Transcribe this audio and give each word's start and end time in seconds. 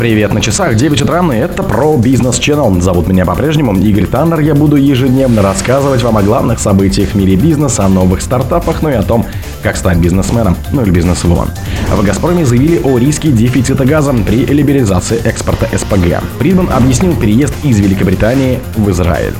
Привет 0.00 0.32
на 0.32 0.40
часах, 0.40 0.76
9 0.76 1.02
утра, 1.02 1.22
и 1.30 1.36
это 1.36 1.62
про 1.62 1.94
бизнес 1.98 2.38
Channel. 2.38 2.80
Зовут 2.80 3.06
меня 3.06 3.26
по-прежнему 3.26 3.78
Игорь 3.78 4.06
Таннер. 4.06 4.40
Я 4.40 4.54
буду 4.54 4.76
ежедневно 4.76 5.42
рассказывать 5.42 6.02
вам 6.02 6.16
о 6.16 6.22
главных 6.22 6.58
событиях 6.58 7.10
в 7.10 7.16
мире 7.16 7.36
бизнеса, 7.36 7.84
о 7.84 7.90
новых 7.90 8.22
стартапах, 8.22 8.80
ну 8.80 8.88
и 8.88 8.94
о 8.94 9.02
том, 9.02 9.26
как 9.62 9.76
стать 9.76 9.98
бизнесменом, 9.98 10.56
ну 10.72 10.80
или 10.80 10.90
бизнесвумен. 10.90 11.50
В 11.90 12.02
«Газпроме» 12.02 12.46
заявили 12.46 12.80
о 12.82 12.96
риске 12.96 13.30
дефицита 13.30 13.84
газа 13.84 14.14
при 14.26 14.46
либерализации 14.46 15.20
экспорта 15.22 15.68
СПГ. 15.76 16.22
Фридман 16.38 16.70
объяснил 16.72 17.14
переезд 17.14 17.52
из 17.62 17.78
Великобритании 17.78 18.58
в 18.78 18.90
Израиль. 18.90 19.34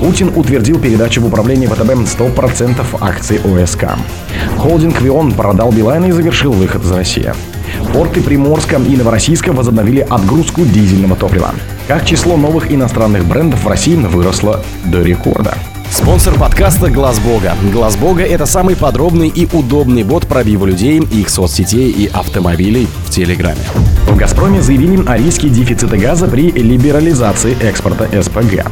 Путин 0.00 0.32
утвердил 0.34 0.78
передачу 0.78 1.20
в 1.20 1.26
управление 1.26 1.68
ВТБ 1.68 1.90
100% 2.18 2.82
акций 3.02 3.40
ОСК. 3.44 3.88
Холдинг 4.56 5.02
«Вион» 5.02 5.32
продал 5.32 5.70
Билайн 5.70 6.06
и 6.06 6.12
завершил 6.12 6.52
выход 6.52 6.82
из 6.82 6.92
России. 6.92 7.30
Порты 7.92 8.20
Приморска 8.20 8.76
и 8.76 8.96
Новороссийска 8.96 9.52
возобновили 9.52 10.06
отгрузку 10.08 10.62
дизельного 10.62 11.16
топлива. 11.16 11.54
Как 11.86 12.04
число 12.04 12.36
новых 12.36 12.70
иностранных 12.70 13.24
брендов 13.24 13.64
в 13.64 13.68
России 13.68 13.96
выросло 13.96 14.62
до 14.84 15.02
рекорда. 15.02 15.56
Спонсор 15.90 16.38
подкаста 16.38 16.90
Глаз 16.90 17.18
Бога. 17.18 17.54
Глаз 17.72 17.96
Бога 17.96 18.22
это 18.22 18.44
самый 18.44 18.76
подробный 18.76 19.28
и 19.28 19.48
удобный 19.50 20.02
бот 20.04 20.26
пробива 20.26 20.66
людей, 20.66 21.00
их 21.00 21.30
соцсетей 21.30 21.90
и 21.90 22.06
автомобилей 22.06 22.86
в 23.06 23.10
Телеграме. 23.10 23.60
В 24.06 24.16
«Газпроме» 24.16 24.60
заявили 24.62 25.02
о 25.06 25.16
риске 25.16 25.48
дефицита 25.48 25.96
газа 25.96 26.26
при 26.28 26.50
либерализации 26.50 27.56
экспорта 27.60 28.08
СПГ. 28.22 28.66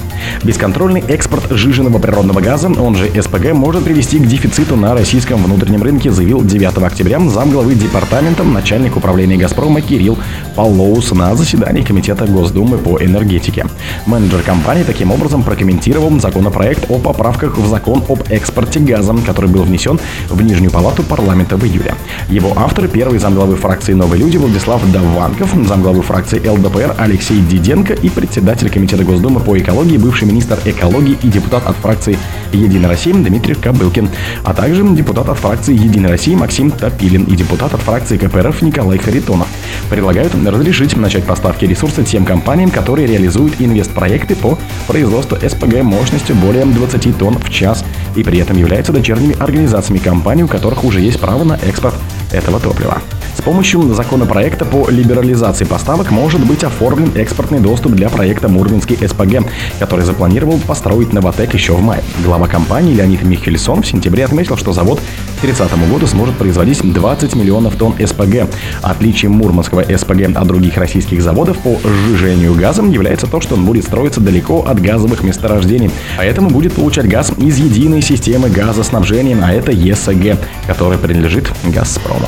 Бесконтрольный 0.44 1.04
экспорт 1.08 1.50
жиженного 1.50 1.98
природного 1.98 2.40
газа, 2.40 2.68
он 2.68 2.94
же 2.96 3.10
СПГ, 3.20 3.52
может 3.52 3.84
привести 3.84 4.18
к 4.18 4.26
дефициту 4.26 4.76
на 4.76 4.94
российском 4.94 5.42
внутреннем 5.42 5.82
рынке, 5.82 6.10
заявил 6.10 6.42
9 6.42 6.78
октября 6.78 7.20
замглавы 7.20 7.74
департамента 7.74 8.44
начальник 8.44 8.96
управления 8.96 9.36
«Газпрома» 9.36 9.80
Кирилл 9.80 10.18
Паллоус 10.56 11.12
на 11.12 11.34
заседании 11.36 11.82
Комитета 11.82 12.24
Госдумы 12.26 12.78
по 12.78 12.98
энергетике. 12.98 13.66
Менеджер 14.06 14.40
компании 14.40 14.84
таким 14.84 15.12
образом 15.12 15.42
прокомментировал 15.42 16.18
законопроект 16.18 16.86
о 16.90 16.98
поправках 16.98 17.58
в 17.58 17.68
закон 17.68 18.02
об 18.08 18.22
экспорте 18.30 18.80
газа, 18.80 19.14
который 19.26 19.50
был 19.50 19.64
внесен 19.64 20.00
в 20.30 20.40
Нижнюю 20.40 20.70
палату 20.70 21.02
парламента 21.02 21.56
в 21.56 21.64
июле. 21.64 21.94
Его 22.30 22.54
автор– 22.56 22.88
первый 22.96 23.18
замглавы 23.18 23.56
фракции 23.56 23.92
«Новые 23.92 24.22
люди» 24.22 24.38
Владислав 24.38 24.80
Даванков, 24.90 25.50
замглавы 25.66 26.02
фракции 26.02 26.40
ЛДПР 26.48 26.94
Алексей 26.96 27.40
Диденко 27.40 27.92
и 27.92 28.08
председатель 28.08 28.70
Комитета 28.70 29.04
Госдумы 29.04 29.40
по 29.40 29.58
экологии, 29.58 29.98
бывший 29.98 30.26
министр 30.26 30.58
экологии 30.64 31.18
и 31.22 31.28
депутат 31.28 31.66
от 31.66 31.76
фракции 31.76 32.18
«Единая 32.52 32.88
Россия» 32.88 33.12
Дмитрий 33.12 33.54
Кобылкин, 33.54 34.08
а 34.42 34.54
также 34.54 34.82
депутат 34.88 35.28
от 35.28 35.38
фракции 35.38 35.74
«Единая 35.74 36.12
Россия» 36.12 36.36
Максим 36.36 36.70
Топилин 36.70 37.24
и 37.24 37.36
депутат 37.36 37.74
от 37.74 37.82
фракции 37.82 38.16
КПРФ 38.16 38.62
Николай 38.62 38.96
Харитонов. 38.98 39.48
Предлагают 39.90 40.34
разрешить 40.34 40.96
начать 40.96 41.24
поставки 41.24 41.64
ресурса 41.64 42.02
тем 42.02 42.24
компаниям, 42.24 42.70
которые 42.70 43.06
реализуют 43.06 43.54
инвестпроекты 43.60 44.34
по 44.36 44.58
производству 44.86 45.36
СПГ 45.36 45.82
мощностью 45.82 46.36
более 46.36 46.64
20 46.64 47.18
тонн 47.18 47.38
в 47.38 47.50
час 47.50 47.84
и 48.14 48.22
при 48.22 48.38
этом 48.38 48.56
являются 48.56 48.92
дочерними 48.92 49.36
организациями 49.38 49.98
компаний, 49.98 50.44
у 50.44 50.48
которых 50.48 50.84
уже 50.84 51.00
есть 51.00 51.20
право 51.20 51.44
на 51.44 51.54
экспорт 51.54 51.96
этого 52.32 52.60
топлива. 52.60 53.00
Помощью 53.46 53.94
законопроекта 53.94 54.64
по 54.64 54.90
либерализации 54.90 55.64
поставок 55.64 56.10
может 56.10 56.44
быть 56.44 56.64
оформлен 56.64 57.12
экспортный 57.14 57.60
доступ 57.60 57.92
для 57.92 58.08
проекта 58.08 58.48
Мурманский 58.48 58.96
СПГ, 58.96 59.48
который 59.78 60.04
запланировал 60.04 60.58
построить 60.58 61.12
Новотек 61.12 61.54
еще 61.54 61.74
в 61.74 61.80
мае. 61.80 62.02
Глава 62.24 62.48
компании 62.48 62.92
Леонид 62.92 63.22
Михельсон 63.22 63.82
в 63.82 63.86
сентябре 63.86 64.24
отметил, 64.24 64.56
что 64.56 64.72
завод 64.72 65.00
к 65.38 65.42
30 65.42 65.70
году 65.88 66.08
сможет 66.08 66.34
производить 66.34 66.82
20 66.92 67.36
миллионов 67.36 67.76
тонн 67.76 67.94
СПГ. 68.04 68.48
Отличием 68.82 69.34
Мурманского 69.34 69.84
СПГ 69.96 70.36
от 70.36 70.46
других 70.48 70.76
российских 70.76 71.22
заводов 71.22 71.56
по 71.58 71.78
сжижению 71.84 72.52
газом 72.56 72.90
является 72.90 73.28
то, 73.28 73.40
что 73.40 73.54
он 73.54 73.64
будет 73.64 73.84
строиться 73.84 74.20
далеко 74.20 74.64
от 74.66 74.80
газовых 74.82 75.22
месторождений, 75.22 75.92
поэтому 76.16 76.50
будет 76.50 76.72
получать 76.72 77.08
газ 77.08 77.30
из 77.38 77.58
единой 77.58 78.02
системы 78.02 78.50
газоснабжения, 78.50 79.38
а 79.40 79.52
это 79.52 79.70
ЕСГ, 79.70 80.36
который 80.66 80.98
принадлежит 80.98 81.52
«Газпрому». 81.62 82.26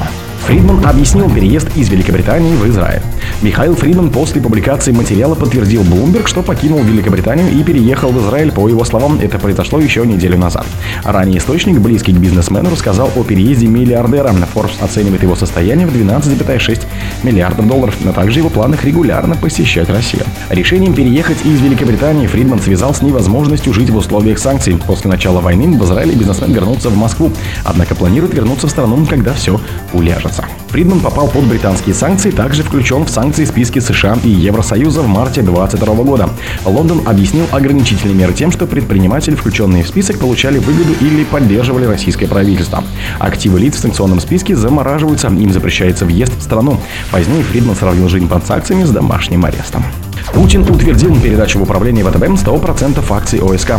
Фридман 0.48 0.82
объяснил 0.86 1.28
переезд 1.28 1.68
из 1.76 1.90
Великобритании 1.90 2.56
в 2.56 2.66
Израиль. 2.70 3.02
Михаил 3.42 3.76
Фридман 3.76 4.08
после 4.08 4.40
публикации 4.40 4.92
материала 4.92 5.34
подтвердил 5.34 5.82
Bloomberg, 5.82 6.26
что 6.26 6.42
покинул 6.42 6.82
Великобританию 6.82 7.52
и 7.52 7.62
переехал 7.62 8.12
в 8.12 8.18
Израиль. 8.18 8.50
По 8.50 8.66
его 8.66 8.82
словам, 8.84 9.20
это 9.20 9.38
произошло 9.38 9.78
еще 9.78 10.06
неделю 10.06 10.38
назад. 10.38 10.64
Ранее 11.04 11.36
источник, 11.36 11.78
близкий 11.80 12.14
к 12.14 12.16
бизнесмену, 12.16 12.70
рассказал 12.70 13.10
о 13.14 13.24
переезде 13.24 13.66
миллиардера. 13.66 14.30
Forbes 14.54 14.82
оценивает 14.82 15.22
его 15.22 15.36
состояние 15.36 15.86
в 15.86 15.94
12,6 15.94 16.86
миллиардов 17.24 17.68
долларов, 17.68 17.96
но 18.02 18.14
также 18.14 18.38
его 18.38 18.48
планах 18.48 18.84
регулярно 18.84 19.36
посещать 19.36 19.90
Россию. 19.90 20.24
Решением 20.48 20.94
переехать 20.94 21.44
из 21.44 21.60
Великобритании 21.60 22.26
Фридман 22.26 22.60
связал 22.60 22.94
с 22.94 23.02
невозможностью 23.02 23.74
жить 23.74 23.90
в 23.90 23.96
условиях 23.98 24.38
санкций. 24.38 24.78
После 24.86 25.10
начала 25.10 25.42
войны 25.42 25.78
в 25.78 25.84
Израиле 25.84 26.14
бизнесмен 26.14 26.54
вернулся 26.54 26.88
в 26.88 26.96
Москву, 26.96 27.30
однако 27.64 27.94
планирует 27.94 28.32
вернуться 28.32 28.66
в 28.66 28.70
страну, 28.70 29.04
когда 29.04 29.34
все 29.34 29.60
уляжется 29.92 30.37
месяца. 30.38 30.44
Фридман 30.68 31.00
попал 31.00 31.28
под 31.28 31.44
британские 31.44 31.94
санкции, 31.94 32.30
также 32.30 32.62
включен 32.62 33.04
в 33.04 33.10
санкции 33.10 33.44
списки 33.44 33.78
США 33.78 34.18
и 34.22 34.28
Евросоюза 34.28 35.02
в 35.02 35.08
марте 35.08 35.42
2022 35.42 36.04
года. 36.04 36.30
Лондон 36.64 37.02
объяснил 37.06 37.46
ограничительные 37.50 38.14
меры 38.14 38.32
тем, 38.34 38.52
что 38.52 38.66
предприниматели, 38.66 39.34
включенные 39.34 39.84
в 39.84 39.88
список, 39.88 40.18
получали 40.18 40.58
выгоду 40.58 40.92
или 41.00 41.24
поддерживали 41.24 41.86
российское 41.86 42.26
правительство. 42.26 42.84
Активы 43.18 43.60
лиц 43.60 43.76
в 43.76 43.80
санкционном 43.80 44.20
списке 44.20 44.54
замораживаются, 44.56 45.28
им 45.28 45.52
запрещается 45.52 46.04
въезд 46.04 46.36
в 46.38 46.42
страну. 46.42 46.78
Позднее 47.10 47.42
Фридман 47.42 47.76
сравнил 47.76 48.08
жизнь 48.08 48.28
под 48.28 48.46
санкциями 48.46 48.84
с 48.84 48.90
домашним 48.90 49.44
арестом. 49.44 49.84
Путин 50.32 50.62
утвердил 50.62 51.18
передачу 51.20 51.58
в 51.58 51.62
управление 51.62 52.04
ВТБ 52.04 52.22
100% 52.22 53.04
акций 53.10 53.40
ОСК. 53.40 53.72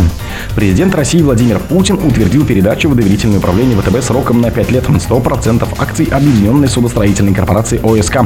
Президент 0.56 0.96
России 0.96 1.22
Владимир 1.22 1.60
Путин 1.60 1.96
утвердил 1.96 2.46
передачу 2.46 2.90
в 2.90 2.96
доверительное 2.96 3.40
управление 3.40 3.78
ВТБ 3.78 4.04
сроком 4.04 4.42
на 4.42 4.52
5 4.52 4.72
лет 4.72 4.84
100% 4.86 5.68
акций 5.78 6.06
Объединенной 6.06 6.68
судостроительной 6.68 7.34
корпорации 7.34 7.80
ОСК. 7.84 8.20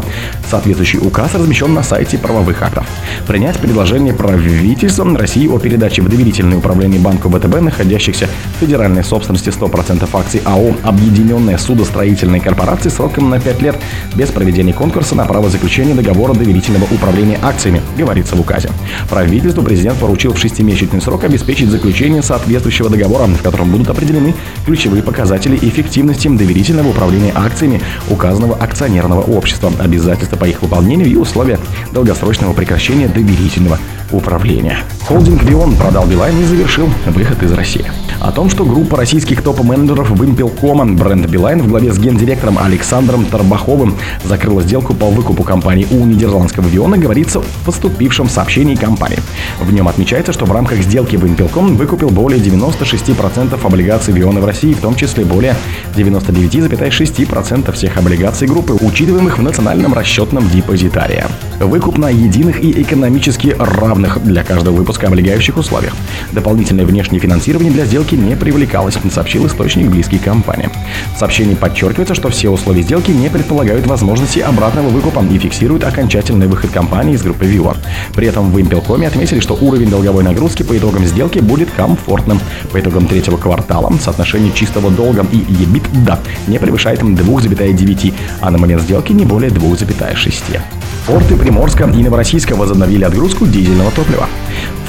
Соответствующий 0.50 1.00
указ 1.00 1.34
размещен 1.35 1.74
на 1.74 1.84
сайте 1.84 2.18
правовых 2.18 2.62
актов. 2.62 2.85
Принять 3.28 3.57
предложение 3.57 4.13
правительства 4.13 5.03
России 5.18 5.47
о 5.47 5.59
передаче 5.59 6.01
в 6.01 6.09
доверительное 6.09 6.57
управление 6.57 7.00
банку 7.00 7.30
ВТБ, 7.30 7.62
находящихся 7.62 8.28
в 8.28 8.59
федеральной 8.59 9.03
собственности 9.03 9.50
100% 9.50 10.07
акций 10.13 10.41
АО 10.45 10.74
Объединенная 10.84 11.57
судостроительная 11.57 12.40
корпорация 12.40 12.90
сроком 12.90 13.30
на 13.30 13.40
5 13.40 13.62
лет 13.62 13.75
без 14.16 14.30
проведения 14.30 14.74
конкурса 14.74 15.16
на 15.16 15.25
право 15.25 15.50
заключения 15.50 15.94
договора 15.94 16.34
доверительного 16.34 16.85
управления 16.85 17.40
акциями, 17.41 17.81
говорится 18.03 18.36
в 18.36 18.41
указе. 18.41 18.69
Правительству 19.09 19.64
президент 19.64 19.97
поручил 19.97 20.34
в 20.34 20.38
шестимесячный 20.40 21.02
срок 21.02 21.24
обеспечить 21.24 21.69
заключение 21.69 22.22
соответствующего 22.22 22.90
договора, 22.90 23.25
в 23.28 23.41
котором 23.41 23.72
будут 23.72 23.90
определены 23.90 24.36
ключевые 24.66 25.02
показатели 25.02 25.58
эффективности 25.62 26.28
доверительного 26.28 26.90
управления 26.90 27.31
акциями 27.34 27.81
указанного 28.09 28.56
акционерного 28.56 29.22
общества, 29.22 29.72
обязательства 29.80 30.36
по 30.36 30.46
их 30.46 30.62
выполнению 30.62 31.08
и 31.08 31.16
условия 31.16 31.59
долгосрочного 31.92 32.53
прекращения 32.53 33.08
доверительного 33.08 33.80
управления. 34.12 34.80
Холдинг 35.08 35.44
«Вион» 35.44 35.75
продал 35.75 36.06
Билайн 36.06 36.40
и 36.42 36.46
завершил 36.46 36.90
выход 37.08 37.42
из 37.44 37.52
России. 37.53 37.86
О 38.24 38.32
том, 38.32 38.50
что 38.50 38.64
группа 38.64 38.96
российских 38.96 39.42
топ-менеджеров 39.42 40.10
Вимпелкома 40.18 40.86
бренд 40.86 41.28
Билайн 41.28 41.62
в 41.62 41.68
главе 41.68 41.92
с 41.92 42.00
гендиректором 42.00 42.58
Александром 42.58 43.26
Тарбаховым 43.26 43.98
закрыла 44.24 44.62
сделку 44.62 44.94
по 44.94 45.08
выкупу 45.08 45.44
компании 45.44 45.86
у 45.92 46.06
нидерландского 46.06 46.66
Виона, 46.70 46.98
говорится 46.98 47.42
в 47.42 47.66
поступившем 47.66 48.30
сообщении 48.30 48.76
компании. 48.76 49.20
В 49.62 49.74
нем 49.74 49.90
отмечается, 49.90 50.32
что 50.32 50.46
в 50.46 50.54
рамках 50.54 50.80
сделки 50.80 51.18
Вимпелком 51.18 51.76
выкупил 51.76 52.12
более 52.12 52.40
96% 52.40 53.60
облигаций 53.62 54.14
Виона 54.14 54.40
в 54.40 54.46
России, 54.46 54.74
в 54.74 54.80
том 54.80 54.96
числе 54.96 55.26
более 55.26 55.58
99,6% 55.94 57.74
всех 57.74 57.98
облигаций 57.98 58.48
группы, 58.48 58.72
учитываемых 58.80 59.38
в 59.38 59.42
национальном 59.42 59.94
расчетном 59.94 60.50
депозитарии. 60.50 61.26
Выкуп 61.60 61.98
на 61.98 62.10
единых 62.10 62.64
и 62.64 62.72
экономически 62.84 63.54
равных 63.60 64.24
для 64.24 64.46
каждого 64.46 64.76
выпуска 64.76 65.08
облегающих 65.08 65.58
условиях. 65.58 65.94
Дополнительное 66.31 66.86
внешнее 66.86 67.19
финансирование 67.19 67.74
для 67.74 67.84
сделки 67.84 68.12
не 68.15 68.36
привлекалось, 68.36 68.98
сообщил 69.12 69.48
источник 69.48 69.88
близкий 69.88 70.18
к 70.18 70.24
компании. 70.24 70.69
В 71.15 71.19
сообщении 71.19 71.56
подчеркивается, 71.56 72.15
что 72.15 72.30
все 72.30 72.50
условия 72.50 72.81
сделки 72.81 73.12
не 73.12 73.30
предполагают 73.30 73.86
возможности 73.88 74.39
обратного 74.39 74.89
выкупа 74.89 75.24
и 75.30 75.38
фиксируют 75.38 75.83
окончательный 75.83 76.48
выход 76.48 76.71
компании 76.71 77.15
из 77.15 77.21
группы 77.21 77.45
Vivo. 77.45 77.75
При 78.15 78.27
этом 78.27 78.51
в 78.51 78.60
Импелкоме 78.60 79.07
отметили, 79.07 79.39
что 79.39 79.56
уровень 79.56 79.89
долговой 79.89 80.24
нагрузки 80.24 80.63
по 80.63 80.77
итогам 80.77 81.06
сделки 81.06 81.39
будет 81.39 81.69
комфортным. 81.71 82.39
По 82.71 82.80
итогам 82.80 83.07
третьего 83.07 83.38
квартала 83.38 83.92
соотношение 84.00 84.51
чистого 84.54 84.89
долга 84.89 85.25
и 85.31 85.38
EBITDA 85.38 86.18
не 86.48 86.59
превышает 86.59 87.01
2,9, 87.01 88.13
а 88.42 88.51
на 88.51 88.57
момент 88.57 88.81
сделки 88.81 89.12
не 89.12 89.25
более 89.25 89.51
2,6. 89.51 90.59
Порты 91.06 91.36
Приморска 91.36 91.83
и 91.83 92.01
Новороссийска 92.01 92.56
возобновили 92.56 93.04
отгрузку 93.04 93.45
дизельного 93.45 93.92
топлива 93.92 94.27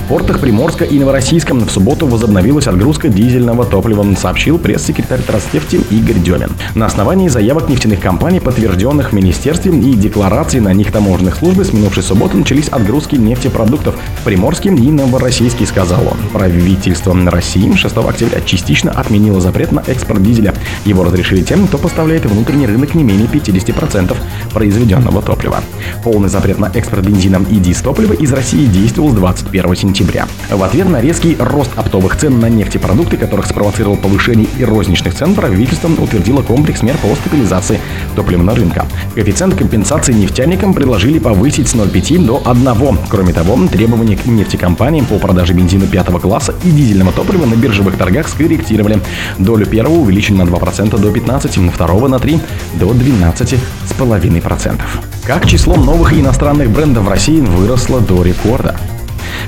В 0.04 0.06
портах 0.06 0.38
Приморска 0.38 0.84
и 0.84 0.98
Новороссийска 0.98 1.54
в 1.54 1.70
субботу 1.70 2.06
возобновилась 2.06 2.66
отгрузка 2.66 3.08
дизельного 3.08 3.64
топлива, 3.64 4.04
сообщил 4.16 4.58
пресс-секретарь 4.58 5.22
Транснефти 5.22 5.80
Игорь 5.90 6.18
Демин. 6.18 6.50
На 6.74 6.84
основании 6.84 7.28
заявок 7.28 7.70
нефтяных 7.70 8.00
компаний, 8.00 8.38
подтвержденных 8.38 9.12
в 9.12 9.14
Министерстве 9.14 9.72
и 9.72 9.94
деклараций 9.94 10.60
на 10.60 10.74
них 10.74 10.92
таможенных 10.92 11.36
службы, 11.36 11.64
с 11.64 11.72
минувшей 11.72 12.02
субботы 12.02 12.36
начались 12.36 12.68
отгрузки 12.68 13.16
нефтепродуктов 13.16 13.94
в 14.20 14.24
Приморске 14.24 14.68
и 14.68 14.90
Новороссийске, 14.90 15.64
сказал 15.64 16.02
он. 16.02 16.18
Правительство 16.34 17.16
России 17.30 17.74
6 17.74 17.96
октября 17.96 18.42
частично 18.42 18.90
отменило 18.90 19.40
запрет 19.40 19.72
на 19.72 19.82
экспорт 19.86 20.22
дизеля. 20.22 20.52
Его 20.84 21.04
разрешили 21.04 21.40
тем, 21.40 21.66
кто 21.66 21.78
поставляет 21.78 22.26
внутренний 22.26 22.66
рынок 22.66 22.94
не 22.94 23.04
менее 23.04 23.26
50% 23.26 24.14
произведенного 24.52 25.22
топлива. 25.22 25.60
Полный 26.02 26.28
запрет 26.28 26.58
на 26.58 26.70
экспорт 26.74 27.06
бензина 27.06 27.40
и 27.50 27.56
дизтоплива 27.56 28.12
из 28.12 28.30
России 28.34 28.66
действовал 28.66 29.08
с 29.08 29.14
21 29.14 29.74
сентября. 29.74 29.93
В 30.50 30.62
ответ 30.62 30.88
на 30.88 31.00
резкий 31.00 31.36
рост 31.38 31.70
оптовых 31.76 32.16
цен 32.16 32.40
на 32.40 32.48
нефтепродукты, 32.48 33.16
которых 33.16 33.46
спровоцировал 33.46 33.96
повышение 33.96 34.48
и 34.58 34.64
розничных 34.64 35.14
цен, 35.14 35.34
правительство 35.34 35.88
утвердило 35.88 36.42
комплекс 36.42 36.82
мер 36.82 36.96
по 36.98 37.14
стабилизации 37.14 37.80
топливного 38.16 38.56
рынка. 38.56 38.86
Коэффициент 39.14 39.54
компенсации 39.54 40.12
нефтяникам 40.12 40.74
предложили 40.74 41.18
повысить 41.18 41.68
с 41.68 41.74
0,5 41.74 42.24
до 42.24 42.42
1. 42.44 42.98
Кроме 43.08 43.32
того, 43.32 43.56
требования 43.68 44.16
к 44.16 44.26
нефтекомпаниям 44.26 45.06
по 45.06 45.18
продаже 45.18 45.52
бензина 45.52 45.86
пятого 45.86 46.18
класса 46.18 46.54
и 46.64 46.70
дизельного 46.70 47.12
топлива 47.12 47.46
на 47.46 47.54
биржевых 47.54 47.96
торгах 47.96 48.28
скорректировали. 48.28 49.00
Долю 49.38 49.64
первого 49.66 49.94
увеличили 49.94 50.36
на 50.36 50.42
2% 50.42 50.98
до 50.98 51.10
15, 51.12 51.72
второго 51.72 52.08
на 52.08 52.18
3 52.18 52.40
до 52.74 52.90
12,5%. 52.90 54.80
Как 55.24 55.46
число 55.46 55.76
новых 55.76 56.12
иностранных 56.12 56.70
брендов 56.70 57.04
в 57.04 57.08
России 57.08 57.40
выросло 57.40 58.00
до 58.00 58.22
рекорда. 58.22 58.76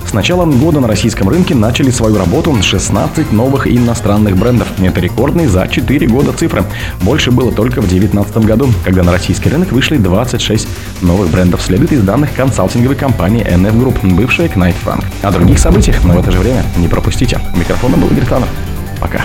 С 0.04 0.12
началом 0.12 0.58
года 0.58 0.80
на 0.80 0.88
российском 0.88 1.28
рынке 1.28 1.54
начали 1.54 1.90
свою 1.90 2.18
работу 2.18 2.56
16 2.60 3.32
новых 3.32 3.66
иностранных 3.66 4.36
брендов. 4.36 4.68
Это 4.80 5.00
рекордный 5.00 5.46
за 5.46 5.66
4 5.66 6.06
года 6.08 6.32
цифры. 6.32 6.64
Больше 7.02 7.30
было 7.30 7.52
только 7.52 7.80
в 7.80 7.88
2019 7.88 8.38
году, 8.38 8.68
когда 8.84 9.02
на 9.02 9.12
российский 9.12 9.48
рынок 9.48 9.72
вышли 9.72 9.96
26 9.96 10.68
новых 11.02 11.30
брендов, 11.30 11.62
следует 11.62 11.92
из 11.92 12.02
данных 12.02 12.34
консалтинговой 12.34 12.96
компании 12.96 13.46
NF 13.46 13.78
Group, 13.80 14.14
бывшая 14.14 14.48
Knight 14.48 14.74
Frank. 14.84 15.04
О 15.22 15.30
других 15.30 15.58
событиях, 15.58 16.04
но 16.04 16.14
в 16.14 16.18
это 16.20 16.30
же 16.30 16.38
время 16.38 16.64
не 16.76 16.88
пропустите. 16.88 17.40
У 17.54 17.58
микрофона 17.58 17.96
был 17.96 18.08
Игорь 18.08 18.26
Танов. 18.26 18.48
Пока. 19.00 19.20